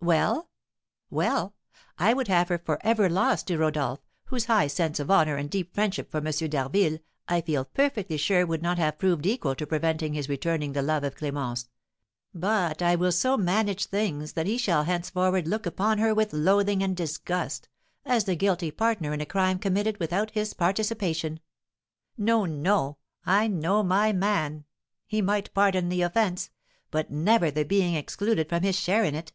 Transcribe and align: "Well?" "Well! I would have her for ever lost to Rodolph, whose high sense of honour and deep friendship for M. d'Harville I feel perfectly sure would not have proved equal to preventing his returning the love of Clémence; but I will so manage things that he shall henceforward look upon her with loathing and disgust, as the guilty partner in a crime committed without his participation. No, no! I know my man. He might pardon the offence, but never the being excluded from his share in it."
"Well?" 0.00 0.50
"Well! 1.10 1.54
I 1.96 2.12
would 2.12 2.26
have 2.26 2.48
her 2.48 2.58
for 2.58 2.76
ever 2.84 3.08
lost 3.08 3.46
to 3.46 3.56
Rodolph, 3.56 4.00
whose 4.24 4.46
high 4.46 4.66
sense 4.66 4.98
of 4.98 5.12
honour 5.12 5.36
and 5.36 5.48
deep 5.48 5.72
friendship 5.72 6.10
for 6.10 6.16
M. 6.18 6.24
d'Harville 6.24 6.98
I 7.28 7.40
feel 7.40 7.64
perfectly 7.64 8.16
sure 8.16 8.44
would 8.44 8.62
not 8.62 8.78
have 8.78 8.98
proved 8.98 9.26
equal 9.26 9.54
to 9.54 9.64
preventing 9.64 10.12
his 10.14 10.28
returning 10.28 10.72
the 10.72 10.82
love 10.82 11.04
of 11.04 11.14
Clémence; 11.14 11.68
but 12.34 12.82
I 12.82 12.96
will 12.96 13.12
so 13.12 13.36
manage 13.36 13.86
things 13.86 14.32
that 14.32 14.48
he 14.48 14.58
shall 14.58 14.82
henceforward 14.82 15.46
look 15.46 15.66
upon 15.66 15.98
her 15.98 16.12
with 16.12 16.32
loathing 16.32 16.82
and 16.82 16.96
disgust, 16.96 17.68
as 18.04 18.24
the 18.24 18.34
guilty 18.34 18.72
partner 18.72 19.14
in 19.14 19.20
a 19.20 19.24
crime 19.26 19.60
committed 19.60 20.00
without 20.00 20.32
his 20.32 20.52
participation. 20.52 21.38
No, 22.18 22.44
no! 22.44 22.96
I 23.24 23.46
know 23.46 23.84
my 23.84 24.12
man. 24.12 24.64
He 25.06 25.22
might 25.22 25.54
pardon 25.54 25.90
the 25.90 26.02
offence, 26.02 26.50
but 26.90 27.12
never 27.12 27.52
the 27.52 27.64
being 27.64 27.94
excluded 27.94 28.48
from 28.48 28.64
his 28.64 28.74
share 28.76 29.04
in 29.04 29.14
it." 29.14 29.30